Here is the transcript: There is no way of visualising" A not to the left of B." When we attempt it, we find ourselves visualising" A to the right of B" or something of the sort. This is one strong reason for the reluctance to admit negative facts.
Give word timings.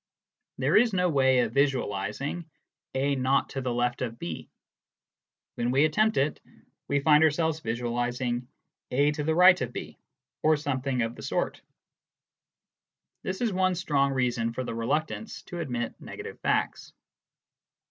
There 0.57 0.75
is 0.75 0.93
no 0.93 1.07
way 1.09 1.41
of 1.41 1.53
visualising" 1.53 2.49
A 2.95 3.15
not 3.15 3.49
to 3.49 3.61
the 3.61 3.71
left 3.71 4.01
of 4.01 4.17
B." 4.17 4.49
When 5.53 5.69
we 5.69 5.85
attempt 5.85 6.17
it, 6.17 6.39
we 6.87 7.01
find 7.01 7.23
ourselves 7.23 7.59
visualising" 7.59 8.47
A 8.89 9.11
to 9.11 9.23
the 9.23 9.35
right 9.35 9.61
of 9.61 9.71
B" 9.71 9.99
or 10.41 10.57
something 10.57 11.03
of 11.03 11.13
the 11.13 11.21
sort. 11.21 11.61
This 13.21 13.41
is 13.41 13.53
one 13.53 13.75
strong 13.75 14.11
reason 14.11 14.53
for 14.53 14.63
the 14.63 14.73
reluctance 14.73 15.43
to 15.43 15.59
admit 15.59 15.93
negative 16.01 16.39
facts. 16.39 16.93